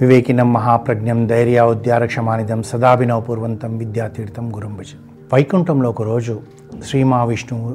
[0.00, 4.86] వివేకినం మహాప్రజ్ఞం సదాభినవ సదాభినవపూర్వంతం విద్యాతీర్థం గురుంభజ
[5.32, 6.40] వైకుంఠంలో ఒకరోజు
[6.86, 7.70] శ్రీ మహావిష్ణువు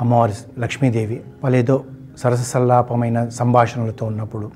[0.00, 1.84] అమ్మవారి లక్ష్మీదేవి వాళ్ళేదో
[2.18, 4.50] సరస సల్లాపమైన సంభాషణలతో ఉన్నప్పుడు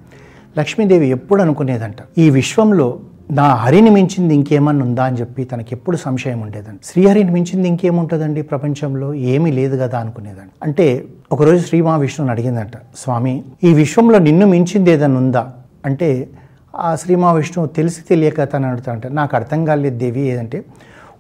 [0.58, 5.04] లక్ష్మీదేవి ఎప్పుడు అనుకునేదంట ఈ విశ్వంలో నా హరిని మించింది ఇంకేమన్నా ఉందా?
[5.04, 9.14] అని చెప్పి తనకి ఎప్పుడు సంశయం ఉండేదండి శ్రీహరిని మించింది ఇంకేముంటుందండి ప్రపంచంలో?
[9.14, 15.16] ఏమీ లేదు కదా అనుకునేదండి అంటే ఒకరోజు శ్రీ మహావిష్ణువుని అడిగిందంట స్వామి ఈ విశ్వంలో నిన్ను మించింది ఏదైనా
[15.16, 15.52] ఉందా?
[15.86, 16.28] అంటే
[16.76, 20.64] ఆ శ్రీ మహావిష్ణువు తెలిసి తెలియక తను అడుగుతాడంట నాకు అర్థం కాలేదు దేవి ఏదంటే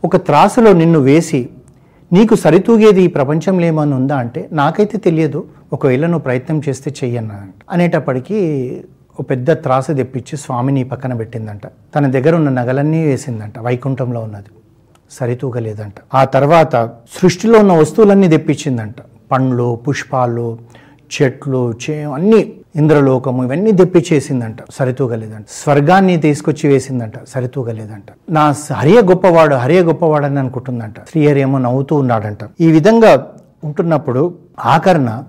[0.04, 1.48] ఒక త్రాసులో నిన్ను వేసి
[2.12, 8.38] నీకు సరితూగేది ఈ ప్రపంచంలో ఏమైనా ఉందా అంటే నాకైతే తెలియదు ఒకవేళ నువ్వు ప్రయత్నం చేస్తే చెయ్యన్నాడంట అనేటప్పటికీ
[9.20, 11.62] ఒక పెద్ద త్రాసు తెప్పించి స్వామిని పక్కన పెట్టిందంట.
[11.66, 14.50] తన దగ్గర ఉన్న నగలన్నీ వేసిందంట వైకుంఠంలో ఉన్నది.
[15.10, 15.94] సరితూగలేదంట.
[16.14, 18.94] ఆ తర్వాత సృష్టిలో ఉన్న వస్తువులన్నీ తెప్పించిందంట.
[19.32, 20.58] పండ్లు పుష్పాలు
[21.10, 25.44] చెట్లు చే అన్నీ ఇంద్రలోకము ఇవన్నీ తెప్పించేసిందంట సరితూగలేదంట.
[25.50, 28.12] స్వర్గాన్ని తీసుకొచ్చి వేసిందంట సరితూగలేదంట.
[28.30, 32.38] నా హరియ గొప్పవాడు హరియ గొప్పవాడు అని అనుకుంటుందంట శ్రీహరి ఏమో నవ్వుతూ ఉన్నాడంట.
[32.60, 33.26] ఈ విధంగా
[33.64, 35.22] ఉంటున్నప్పుడు ఆకరణ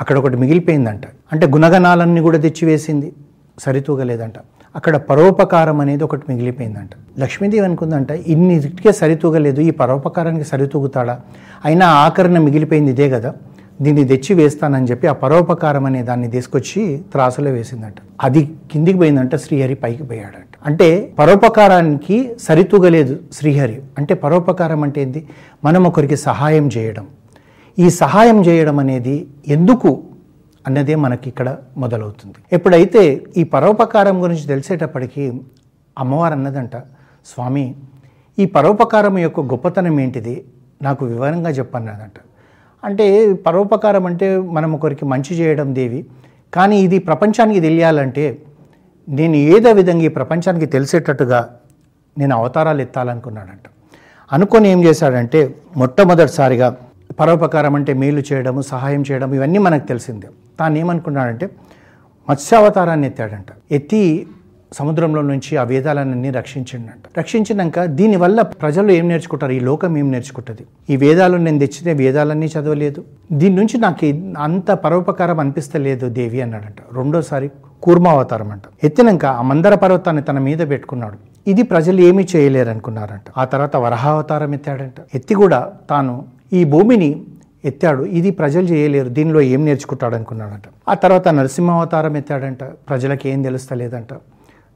[0.00, 1.02] అక్కడ ఒకటి మిగిలిపోయిందంట.
[1.32, 3.12] అంటే గుణగణాలన్నీ కూడా తెచ్చివేసింది
[3.58, 4.34] సరితూగలేదంట.
[4.76, 6.90] అక్కడ పరోపకారం అనేది ఒకటి మిగిలిపోయిందంట.
[7.18, 11.20] లక్ష్మీదేవి అనుకుందంట ఇన్నిటికే సరితూగలేదు ఈ పరోపకారానికి సరితూగుతాడా?
[11.64, 13.34] అయినా ఆకరణ మిగిలిపోయింది ఇదే కదా.
[13.80, 17.94] దీన్ని తెచ్చి వేస్తానని చెప్పి ఆ పరోపకారం అనే దాన్ని తీసుకొచ్చి త్రాసులో వేసిందంట.
[18.22, 20.56] అది కిందికి పోయిందంట శ్రీహరి పైకి పోయాడంట.
[20.66, 23.82] అంటే పరోపకారానికి సరితూగలేదు శ్రీహరి.
[23.98, 25.28] అంటే పరోపకారం అంటే ఏంది?
[25.64, 27.06] మనం ఒకరికి సహాయం చేయడం.
[27.78, 30.02] ఈ సహాయం చేయడం అనేది ఎందుకు
[30.66, 32.34] అన్నదే మనకి ఇక్కడ మొదలవుతుంది.
[32.52, 35.32] ఎప్పుడైతే ఈ పరోపకారం గురించి తెలిసేటప్పటికీ
[35.98, 36.76] అమ్మవారు అన్నదంట
[37.26, 37.74] స్వామి
[38.38, 40.44] ఈ పరోపకారం యొక్క గొప్పతనం ఏంటిది?
[40.82, 42.14] నాకు వివరంగా చెప్పన్నదంట.
[42.84, 46.00] అంటే పరోపకారం అంటే మనం ఒకరికి మంచి చేయడం దేవి.
[46.54, 48.24] కానీ ఇది ప్రపంచానికి తెలియాలంటే
[49.08, 51.40] నేను ఏదో విధంగా ఈ ప్రపంచానికి తెలిసేటట్టుగా
[52.18, 53.66] నేను అవతారాలు ఎత్తాలనుకున్నాడంట.
[54.32, 56.76] అనుకొని ఏం చేశాడంటే మొట్టమొదటిసారిగా
[57.20, 60.28] పరోపకారం అంటే మేలు చేయడము సహాయం చేయడం ఇవన్నీ మనకు తెలిసిందే.
[60.60, 61.46] తాను ఏమనుకున్నాడంటే
[62.28, 63.46] మత్స్యావతారాన్ని ఎత్తాడంట.
[63.72, 64.02] ఎత్తి
[64.78, 67.04] సముద్రంలో నుంచి ఆ వేదాలన్నీ రక్షించిండంట.
[67.18, 69.52] రక్షించినాక దీనివల్ల ప్రజలు ఏం నేర్చుకుంటారు?
[69.58, 70.64] ఈ లోకం ఏం నేర్చుకుంటుంది?
[70.92, 73.00] ఈ వేదాలు నేను తెచ్చితే వేదాలన్నీ చదవలేదు.
[73.40, 74.08] దీని నుంచి నాకు
[74.46, 76.80] అంత పరోపకారం అనిపిస్తలేదు దేవి అన్నాడంట.
[76.98, 77.48] రెండోసారి
[77.86, 81.16] కూర్మావతారం అంట ఎత్తినాక ఆ మందర పర్వతాన్ని తన మీద పెట్టుకున్నాడు.
[81.52, 84.98] ఇది ప్రజలు ఏమీ చేయలేరు అనుకున్నారంట ఆ తర్వాత వరహావతారం ఎత్తాడంట.
[85.14, 85.60] ఎత్తి కూడా
[85.90, 86.14] తాను
[86.58, 87.10] ఈ భూమిని
[87.70, 88.02] ఎత్తాడు.
[88.18, 89.10] ఇది ప్రజలు చేయలేరు.
[89.18, 92.62] దీనిలో ఏం నేర్చుకుంటాడు అనుకున్నాడంట ఆ తర్వాత నరసింహావతారం ఎత్తాడంట.
[92.88, 94.12] ప్రజలకు ఏం తెలుస్తలేదంట.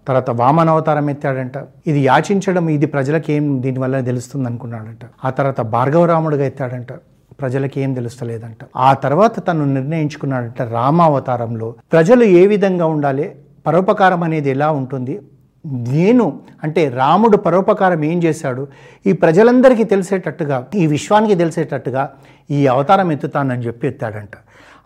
[0.08, 1.52] తర్వాత వామన అవతారం ఎత్తాడంట.
[1.86, 5.04] ఇది యాచించడం ఇది ప్రజలకేం దీనివల్ల తెలుస్తుంది అనుకున్నాడంట.
[5.24, 6.92] ఆ తర్వాత భార్గవరాముడుగా ఎత్తాడంట.
[7.40, 8.58] ప్రజలకి ఏం తెలుస్తలేదంట.
[8.76, 13.26] ఆ తర్వాత తను నిర్ణయించుకున్నాడంట రామావతారంలో ప్రజలు ఏ విధంగా ఉండాలి
[13.66, 15.20] పరోపకారం అనేది ఎలా ఉంటుంది?
[15.66, 18.68] నేను అంటే రాముడు పరోపకారం ఏం చేశాడు?
[19.06, 22.02] ఈ ప్రజలందరికీ తెలిసేటట్టుగా ఈ విశ్వానికి తెలిసేటట్టుగా
[22.50, 24.34] ఈ అవతారం ఎత్తుతానని చెప్పి ఎత్తాడంట.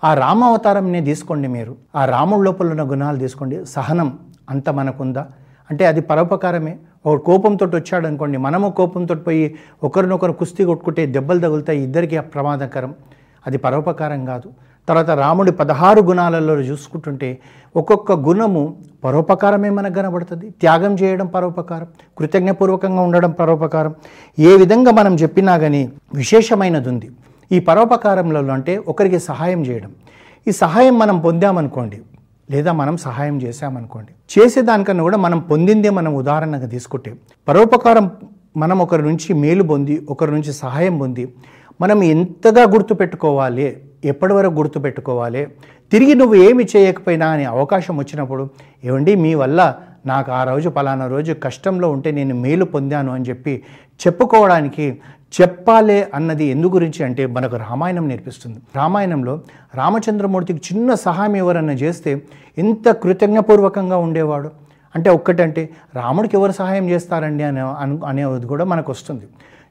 [0.04, 1.76] ఆ రామ అవతారంనే తీసుకోండి మీరు.
[1.96, 3.66] ఆ రాముడి లోపల ఉన్న గుణాలు తీసుకోండి.
[3.66, 4.18] సహనం
[4.52, 5.26] అంత మనకుందా?
[5.70, 6.76] అంటే అది పరోపకారమే.
[7.06, 9.54] ఒక కోపంతో వచ్చాడు అనుకోండి మనము కోపంతో పోయి
[9.84, 12.94] ఒకరినొకరు కుస్తీ కొట్టుకుంటే దెబ్బలు తగులుతాయి ఇద్దరికి ప్రమాదకరం.
[13.46, 14.50] అది పరోపకారం కాదు.
[14.88, 17.38] తర్వాత రాముడి పదహారు గుణాలలో చూసుకుంటుంటే
[17.76, 18.62] ఒక్కొక్క గుణము
[19.04, 20.50] పరోపకారమే మనకు కనబడుతుంది.
[20.50, 21.86] త్యాగం చేయడం పరోపకారం
[22.18, 23.94] కృతజ్ఞపూర్వకంగా ఉండడం పరోపకారం.
[24.38, 27.10] ఏ విధంగా మనం చెప్పినా కానీ విశేషమైనది ఉంది
[27.52, 29.90] ఈ పరోపకారంలో అంటే ఒకరికి సహాయం చేయడం.
[30.48, 32.00] ఈ సహాయం మనం పొందామనుకోండి
[32.52, 34.12] లేదా మనం సహాయం చేశామనుకోండి.
[34.32, 37.10] చేసేదానికన్నా కూడా మనం పొందిందే మనం ఉదాహరణగా తీసుకుంటే
[37.48, 38.06] పరోపకారం
[38.56, 41.24] మనం ఒకరి నుంచి మేలు పొంది ఒకరి నుంచి సహాయం పొంది
[41.80, 43.66] మనం ఎంతగా గుర్తుపెట్టుకోవాలి
[44.04, 45.42] ఎప్పటి వరకు గుర్తుపెట్టుకోవాలి
[45.92, 48.44] తిరిగి నువ్వు ఏమి చేయకపోయినా అనే అవకాశం వచ్చినప్పుడు
[48.84, 49.60] ఏమండి మీ వల్ల
[50.06, 53.54] నాకు ఆ రోజు పలానా రోజు కష్టంలో ఉంటే నేను మేలు పొందాను అని చెప్పి
[54.06, 54.86] చెప్పుకోవడానికి
[55.40, 58.58] చెప్పాలే అన్నది ఎందు గురించి అంటే మనకు రామాయణం నేర్పిస్తుంది.
[58.76, 59.34] రామాయణంలో
[59.74, 62.10] రామచంద్రమూర్తికి చిన్న సహాయం ఎవరన్నా చేస్తే
[62.58, 64.50] ఎంత కృతజ్ఞపూర్వకంగా ఉండేవాడు?
[64.94, 65.62] అంటే ఒక్కటంటే
[65.94, 69.26] రాముడికి ఎవరు సహాయం చేస్తారండి అనే అను అనేది కూడా మనకు వస్తుంది.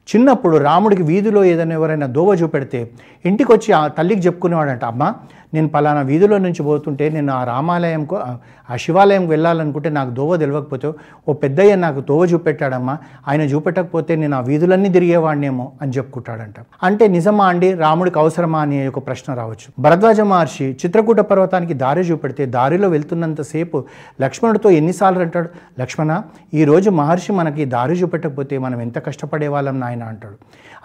[0.08, 2.90] చిన్నప్పుడు రాముడికి వీధిలో ఏదైనా ఎవరైనా దోవ చూపెడితే
[3.24, 5.14] ఇంటికి వచ్చి ఆ తల్లికి చెప్పుకునేవాడంట అమ్మ
[5.54, 8.16] నేను పలానా వీధిలో నుంచి పోతుంటే నేను ఆ రామాలయంకు
[8.70, 10.88] ఆ శివాలయంకి వెళ్ళాలనుకుంటే నాకు దోవ తెలియకపోతే
[11.28, 16.54] ఓ పెద్దయ్య నాకు దోవ చూపెట్టాడమ్మా ఆయన చూపెట్టకపోతే నేను ఆ వీధులన్నీ తిరిగేవాడినేమో అని చెప్పుకుంటాడంట.
[16.82, 19.68] అంటే నిజమా అండి రాముడికి అవసరమా అనే ఒక ప్రశ్న రావచ్చు.
[19.78, 23.84] భరద్వాజ మహర్షి చిత్రకూట పర్వతానికి దారి చూపెడితే దారిలో వెళ్తున్నంతసేపు
[24.20, 25.48] లక్ష్మణుడితో ఎన్నిసార్లు అంటాడు
[25.80, 26.22] లక్ష్మణ
[26.54, 29.91] ఈరోజు మహర్షి మనకి దారి చూపెట్టకపోతే మనం ఎంత కష్టపడేవాళ్ళం నాయన?
[29.92, 30.36] ఆయన అంటాడు.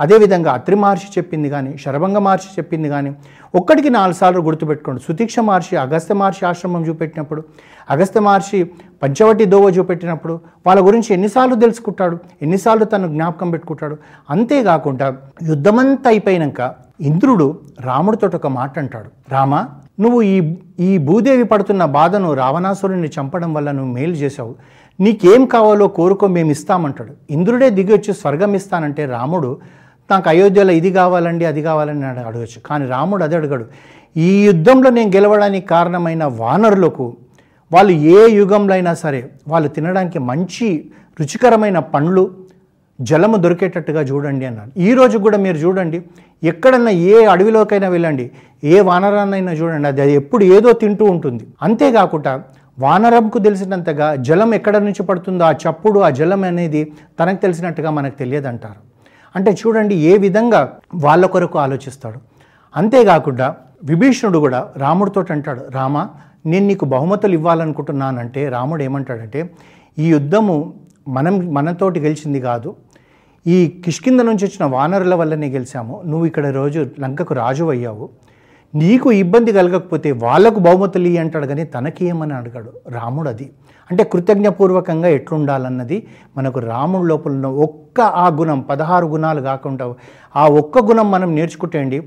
[0.03, 3.11] అదేవిధంగా అత్రి మహర్షి చెప్పింది కానీ శరభంగ మహర్షి చెప్పింది కానీ
[3.55, 5.01] ఒక్కడికి నాలుగు సార్లు గుర్తుపెట్టుకోండి.
[5.07, 7.43] సుతీక్ష మహర్షి అగస్త్య మహర్షి ఆశ్రమం చూపెట్టినప్పుడు
[7.89, 8.59] అగస్త్య మహర్షి
[9.03, 10.33] పంచవటి దోవ చూపెట్టినప్పుడు
[10.67, 13.97] వాళ్ళ గురించి ఎన్నిసార్లు తెలుసుకుంటాడు ఎన్నిసార్లు తను జ్ఞాపకం పెట్టుకుంటాడు.
[14.29, 15.07] అంతేకాకుండా
[15.43, 16.61] యుద్ధమంతా అయిపోయినాక
[17.01, 17.47] ఇంద్రుడు
[17.81, 19.09] రాముడితో ఒక మాట అంటాడు.
[19.31, 19.55] రామ
[19.99, 20.37] నువ్వు ఈ
[20.79, 24.55] ఈ భూదేవి పడుతున్న బాధను రావణాసురుడిని చంపడం వల్ల నువ్వు మేలు చేశావు.
[24.99, 29.49] నీకేం కావాలో కోరుకో మేము ఇస్తామంటాడు ఇంద్రుడే దిగి వచ్చి స్వర్గం ఇస్తానంటే రాముడు
[30.09, 32.59] నాకు అయోధ్యలో ఇది కావాలండి అది కావాలని అడగచ్చు.
[32.67, 33.65] కానీ రాముడు అది అడగడు.
[34.15, 37.05] ఈ యుద్ధంలో నేను గెలవడానికి కారణమైన వానరులకు
[37.71, 39.21] వాళ్ళు ఏ యుగంలో అయినా సరే
[39.51, 40.67] వాళ్ళు తినడానికి మంచి
[41.19, 42.23] రుచికరమైన పండ్లు
[42.99, 45.97] జలము దొరికేటట్టుగా చూడండి అన్నాడు ఈ రోజు కూడా మీరు చూడండి
[46.43, 48.25] ఎక్కడన్నా ఏ అడవిలోకైనా వెళ్ళండి
[48.73, 51.43] ఏ వానరాన్నైనా చూడండి అది ఎప్పుడు ఏదో తింటూ ఉంటుంది.
[51.65, 52.33] అంతేకాకుండా
[52.79, 56.81] వానరంకు తెలిసినంతగా జలం ఎక్కడ నుంచి పడుతుందో ఆ చప్పుడు ఆ జలం అనేది
[57.19, 58.79] తనకు తెలిసినట్టుగా మనకు తెలియదంటారు.
[59.35, 60.61] అంటే చూడండి ఏ విధంగా
[60.95, 62.19] వాళ్ళ కొరకు ఆలోచిస్తాడు.
[62.75, 66.07] అంతేకాకుండా విభీషణుడు కూడా రాముడితో అంటాడు రామ
[66.45, 69.49] నేను నీకు బహుమతులు ఇవ్వాలనుకుంటున్నానంటే రాముడు ఏమంటాడంటే
[69.99, 70.73] ఈ యుద్ధము
[71.07, 72.75] మనం మనతోటి గెలిచింది కాదు.
[73.47, 76.01] ఈ కిష్కింద నుంచి వచ్చిన వానరుల వల్లనే గెలిచాము.
[76.05, 78.09] నువ్వు ఇక్కడ రోజు లంకకు రాజు అయ్యావు
[78.75, 82.73] నీకు ఇబ్బంది కలగకపోతే వాళ్ళకు బహుమతులు ఇవి అంటాడు కానీ తనకి ఏమని అడిగాడు.
[82.89, 83.49] రాముడు అది.
[83.91, 89.93] అంటే కృతజ్ఞపూర్వకంగా ఎట్లుండాలన్నది మనకు రాముడు లోపల ఉన్న ఒక్క ఆ గుణం పదహారు గుణాలు కాకుండా
[90.35, 91.99] ఆ ఒక్క గుణం మనం నేర్చుకుంటే అండి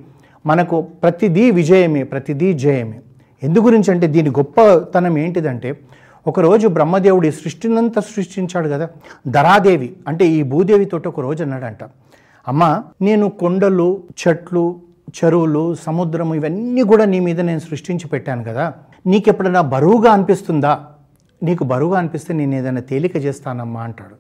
[0.47, 3.01] మనకు ప్రతిదీ విజయమే ప్రతిదీ జయమే.
[3.43, 5.81] ఎందు గురించి అంటే దీని గొప్పతనం ఏంటిదంటే
[6.27, 8.89] ఒకరోజు బ్రహ్మదేవుడి సృష్టినంతా సృష్టించాడు కదా
[9.27, 11.85] ధరాదేవి అంటే ఈ భూదేవితోటి ఒక రోజు అన్నాడంట
[12.49, 18.73] అమ్మ నేను కొండలు చెట్లు చెరువులు సముద్రము ఇవన్నీ కూడా నీ మీద నేను సృష్టించి పెట్టాను కదా.
[19.07, 20.81] నీకు ఎప్పుడైనా బరువుగా అనిపిస్తుందా?
[21.43, 24.15] నీకు బరువుగా అనిపిస్తే నేను ఏదైనా తేలిక చేస్తానమ్మా అంటాడు.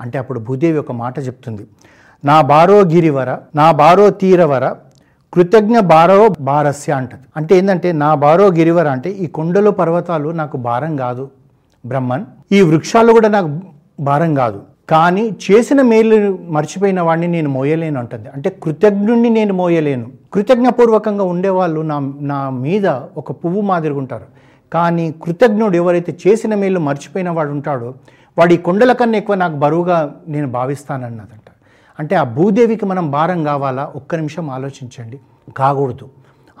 [0.00, 1.66] అంటే అప్పుడు భూదేవి ఒక మాట చెప్తుంది.
[2.24, 4.74] నా బారో గిరివర నా బారో తీరవర
[5.34, 7.22] కృతజ్ఞ బారో భారస్య అంటది.
[7.36, 11.30] అంటే ఏంటంటే నా బారో గిరివర అంటే ఈ కొండలు పర్వతాలు నాకు భారం కాదు
[11.86, 12.26] బ్రహ్మన్.
[12.52, 13.60] ఈ వృక్షాలు కూడా నాకు
[14.00, 14.62] భారం కాదు.
[14.90, 18.28] కానీ చేసిన మేలు మర్చిపోయిన వాడిని నేను మోయలేను అంటుంది.
[18.28, 20.12] అంటే కృతజ్ఞుణ్ణి నేను మోయలేను.
[20.32, 24.24] కృతజ్ఞపూర్వకంగా ఉండేవాళ్ళు నా నా మీద ఒక పువ్వు మాదిరిగా ఉంటారు.
[24.72, 27.94] కానీ కృతజ్ఞుడు ఎవరైతే చేసిన మేలు మర్చిపోయిన వాడు ఉంటాడో
[28.38, 31.50] వాడు ఈ కొండల కన్నా ఎక్కువ నాకు బరువుగా నేను భావిస్తానన్నదంట.
[31.98, 33.92] అంటే ఆ భూదేవికి మనం భారం కావాలా?
[33.96, 35.20] ఒక్క నిమిషం ఆలోచించండి.
[35.56, 36.08] కాకూడదు.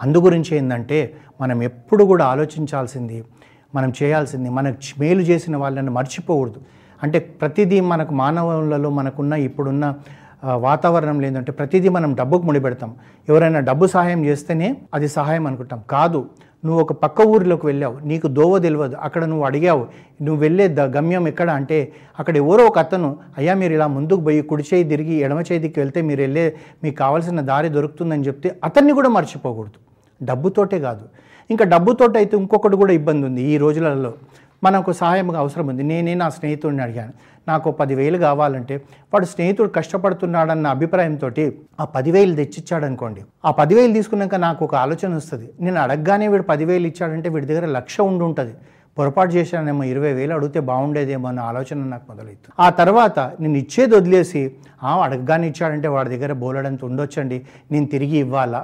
[0.02, 3.24] అందు గురించి ఏంటంటే మనం ఎప్పుడు కూడా ఆలోచించాల్సింది
[3.74, 6.60] మనం చేయాల్సింది మనకు మేలు చేసిన వాళ్ళని మర్చిపోకూడదు.
[7.04, 12.90] అంటే ప్రతిదీ మనకు మానవులలో మనకున్న ఇప్పుడున్న వాతావరణం వాతావరణంలో ఏంటంటే ప్రతిదీ మనం డబ్బుకు ముడిపెడతాం.
[13.28, 15.80] ఎవరైనా డబ్బు సహాయం చేస్తేనే అది సహాయం అనుకుంటాం.
[15.94, 16.20] కాదు
[16.64, 19.82] నువ్వు ఒక పక్క ఊరిలోకి వెళ్ళావు నీకు దోవ తెలియదు అక్కడ నువ్వు అడిగావు
[20.26, 21.78] నువ్వు వెళ్ళే ద గమ్యం ఎక్కడ అంటే
[22.20, 23.08] అక్కడ ఎవరో ఒక అతను
[23.38, 26.46] అయ్యా మీరు ఇలా ముందుకు పోయి కుడి చేయి తిరిగి ఎడమ చేతికి వెళ్తే మీరు వెళ్ళే
[26.84, 29.78] మీకు కావాల్సిన దారి దొరుకుతుందని చెప్తే అతన్ని కూడా మర్చిపోకూడదు.
[30.20, 31.04] డబ్బుతోటే కాదు.
[31.52, 34.12] ఇంకా డబ్బుతోటి అయితే ఇంకొకటి కూడా ఇబ్బంది ఉంది ఈ రోజులలో.
[34.66, 35.82] మనకు సహాయంగా అవసరం ఉంది.
[35.90, 37.14] నేనే నా స్నేహితుడిని అడిగాను.
[37.48, 38.74] నాకు పదివేలు కావాలంటే
[39.12, 41.30] వాడు స్నేహితుడు కష్టపడుతున్నాడన్న అభిప్రాయంతో
[41.80, 45.48] ఆ పదివేలు తెచ్చిచ్చాడు అనుకోండి ఆ పదివేలు తీసుకున్నాక నాకు ఒక ఆలోచన వస్తుంది.
[45.64, 48.54] నేను అడగగానే వీడు పదివేలు ఇచ్చాడంటే వీడి దగ్గర లక్ష ఉండి ఉంటుంది.
[48.98, 54.42] పొరపాటు చేశానేమో ఇరవై వేలు అడిగితే బాగుండేదేమో అన్న ఆలోచన నాకు మొదలవుతుంది ఆ తర్వాత నేను ఇచ్చేది వదిలేసి
[55.04, 57.38] అడగగానే ఇచ్చాడంటే వాడి దగ్గర బోలడంత ఉండొచ్చండి.
[57.72, 58.60] నేను తిరిగి ఇవ్వాలా?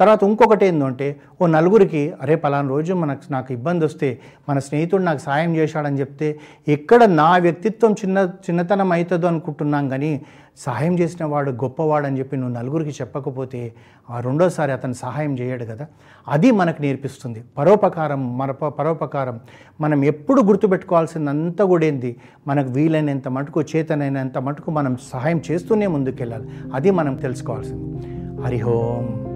[0.00, 4.18] తర్వాత ఇంకొకటి ఏంటంటే ఓ నలుగురికి అరే పలానా రోజు మనకు నాకు ఇబ్బంది వస్తే
[4.48, 6.38] మన స్నేహితుడు నాకు సాయం చేశాడని చెప్తే
[6.68, 10.22] ఎక్కడ నా వ్యక్తిత్వం చిన్న చిన్నతనం అవుతుందో అనుకుంటున్నాం కానీ
[10.56, 13.74] సహాయం చేసిన వాడు గొప్పవాడు అని చెప్పి నువ్వు నలుగురికి చెప్పకపోతే
[14.10, 15.86] ఆ రెండోసారి అతను సహాయం చేయడు కదా.
[16.28, 17.44] అది మనకు నేర్పిస్తుంది.
[17.58, 19.40] పరోపకారం మన పరోపకారం.
[19.80, 22.16] మనం ఎప్పుడు గుర్తుపెట్టుకోవాల్సిందంతా కూడా ఏంది?
[22.46, 26.48] మనకు వీలైనంత మటుకు చేతనైనంత మటుకు మనం సహాయం చేస్తూనే ముందుకెళ్ళాలి.
[26.74, 28.06] అది మనం తెలుసుకోవాల్సింది.
[28.42, 29.27] హరిహోం